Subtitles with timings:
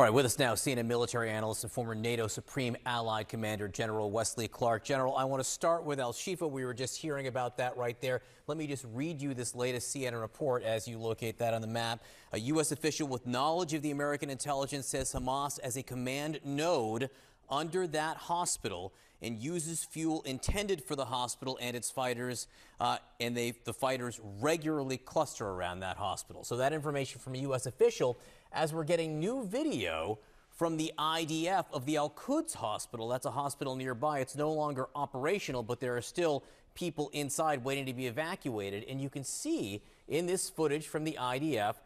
[0.00, 4.10] All right, with us now, CNN military analyst and former NATO Supreme Allied Commander General
[4.10, 4.82] Wesley Clark.
[4.82, 6.50] General, I want to start with Al Shifa.
[6.50, 8.22] We were just hearing about that right there.
[8.46, 11.66] Let me just read you this latest CNN report as you locate that on the
[11.66, 12.02] map.
[12.32, 12.72] A U.S.
[12.72, 17.10] official with knowledge of the American intelligence says Hamas as a command node
[17.50, 18.92] under that hospital
[19.22, 22.46] and uses fuel intended for the hospital and its fighters,
[22.80, 26.42] uh, and they, the fighters regularly cluster around that hospital.
[26.44, 27.66] So that information from a U.S.
[27.66, 28.18] official,
[28.52, 30.18] as we're getting new video
[30.60, 33.08] from the IDF of the Al Quds Hospital.
[33.08, 34.20] That's a hospital nearby.
[34.20, 36.44] It's no longer operational, but there are still
[36.74, 38.84] people inside waiting to be evacuated.
[38.88, 41.76] And you can see in this footage from the IDF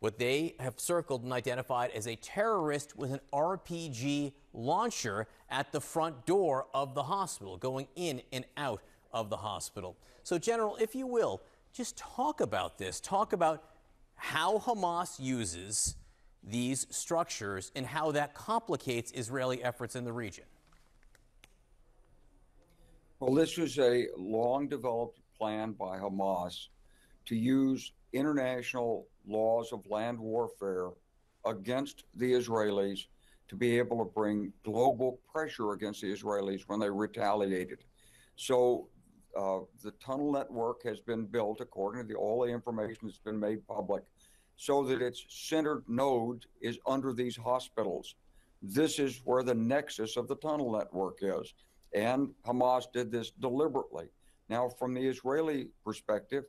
[0.00, 5.80] what they have circled and identified as a terrorist with an RPG launcher at the
[5.80, 8.82] front door of the hospital, going in and out
[9.12, 9.96] of the hospital.
[10.22, 12.98] So, General, if you will, just talk about this.
[12.98, 13.62] Talk about
[14.16, 15.96] how Hamas uses
[16.42, 20.44] these structures and how that complicates Israeli efforts in the region.
[23.18, 26.68] Well, this was a long developed plan by Hamas
[27.26, 30.88] to use international laws of land warfare
[31.46, 33.06] against the Israelis
[33.48, 37.84] to be able to bring global pressure against the Israelis when they retaliated.
[38.36, 38.88] So
[39.36, 43.40] uh, the tunnel network has been built according to the, all the information that's been
[43.40, 44.04] made public
[44.56, 48.14] so that its centered node is under these hospitals.
[48.62, 51.54] This is where the nexus of the tunnel network is.
[51.94, 54.06] And Hamas did this deliberately.
[54.48, 56.44] Now, from the Israeli perspective,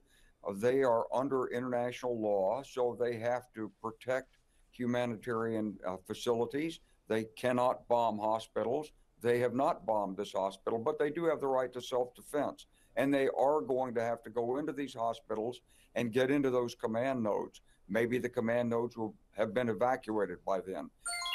[0.56, 4.38] they are under international law, so they have to protect
[4.72, 6.80] humanitarian uh, facilities.
[7.08, 8.92] They cannot bomb hospitals.
[9.22, 12.66] They have not bombed this hospital, but they do have the right to self defense.
[12.95, 15.61] And they are going to have to go into these hospitals
[15.95, 17.61] and get into those command nodes.
[17.88, 20.89] Maybe the command nodes will have been evacuated by then.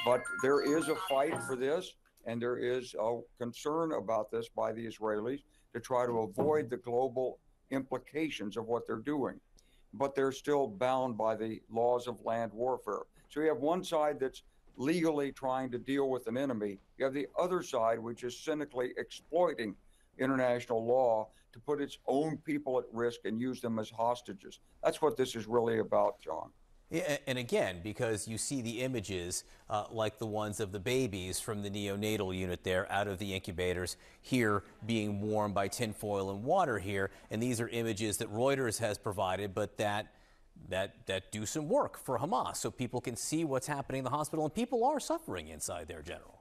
[0.05, 1.95] But there is a fight for this,
[2.27, 5.43] and there is a concern about this by the Israelis
[5.75, 7.39] to try to avoid the global
[7.71, 9.41] implications of what they're doing.
[9.95, 13.03] But they're still bound by the laws of land warfare.
[13.29, 14.43] So you have one side that's
[14.77, 16.79] legally trying to deal with an enemy.
[16.99, 19.75] You have the other side, which is cynically exploiting
[20.19, 24.61] international law to put its own people at risk and use them as hostages.
[24.85, 26.51] That's what this is really about, John.
[26.89, 31.63] And again, because you see the images uh, like the ones of the babies from
[31.63, 36.79] the neonatal unit there out of the incubators here being warmed by tinfoil and water
[36.79, 37.11] here.
[37.31, 40.13] And these are images that Reuters has provided, but that
[40.69, 44.11] that that do some work for Hamas so people can see what's happening in the
[44.11, 46.41] hospital and people are suffering inside there, General.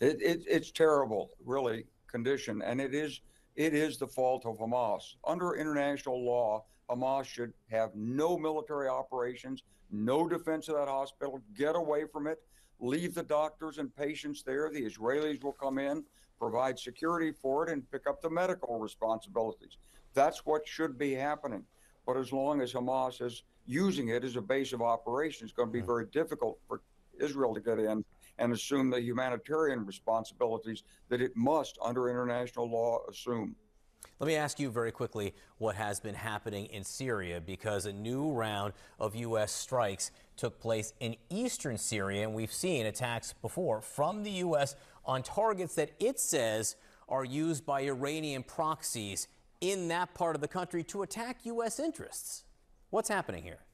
[0.00, 3.20] It, it, it's terrible, really, condition, and it is
[3.56, 5.14] it is the fault of Hamas.
[5.24, 11.74] Under international law, Hamas should have no military operations, no defense of that hospital, get
[11.74, 12.38] away from it,
[12.78, 14.70] leave the doctors and patients there.
[14.70, 16.04] The Israelis will come in,
[16.38, 19.78] provide security for it, and pick up the medical responsibilities.
[20.12, 21.64] That's what should be happening.
[22.06, 25.68] But as long as Hamas is using it as a base of operations, it's going
[25.68, 25.86] to be hmm.
[25.86, 26.82] very difficult for
[27.18, 28.04] Israel to get in
[28.38, 33.56] and assume the humanitarian responsibilities that it must, under international law, assume.
[34.18, 38.30] Let me ask you very quickly what has been happening in Syria because a new
[38.30, 39.52] round of U.S.
[39.52, 44.74] strikes took place in eastern Syria, and we've seen attacks before from the U.S.
[45.04, 46.76] on targets that it says
[47.08, 49.28] are used by Iranian proxies
[49.60, 51.78] in that part of the country to attack U.S.
[51.78, 52.44] interests.
[52.90, 53.65] What's happening here?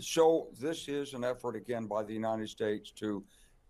[0.00, 3.24] So, this is an effort again by the United States to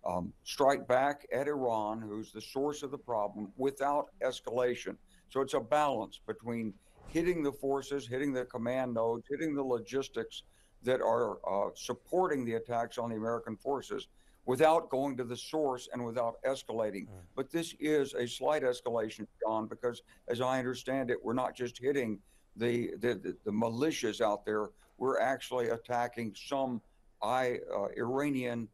[0.05, 4.97] um, strike back at Iran, who's the source of the problem, without escalation.
[5.29, 6.73] So it's a balance between
[7.09, 10.45] hitting the forces, hitting the command nodes, hitting the logistics
[10.83, 14.09] that are uh, supporting the attacks on the American forces
[14.47, 17.07] without going to the source and without escalating.
[17.07, 17.21] Mm.
[17.37, 21.77] But this is a slight escalation, John, because as I understand it, we're not just
[21.79, 22.19] hitting
[22.57, 26.81] the, the, the, the militias out there, we're actually attacking some
[27.23, 28.69] I, uh, Iranian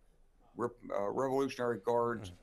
[0.56, 2.36] Re- uh, Revolutionary Guards mm-hmm.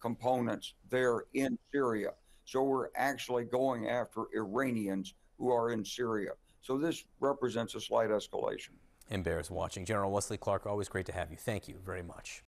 [0.00, 2.10] components there in Syria.
[2.44, 6.32] So we're actually going after Iranians who are in Syria.
[6.62, 8.70] So this represents a slight escalation.
[9.08, 9.84] And bears watching.
[9.84, 11.36] General Wesley Clark, always great to have you.
[11.36, 12.38] Thank you very much.